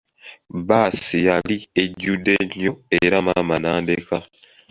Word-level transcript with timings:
Bbaasi 0.57 1.17
yali 1.27 1.57
ejjude 1.81 2.35
nnyo, 2.45 2.73
era 3.05 3.17
maama 3.25 3.55
n'andeka. 3.59 4.17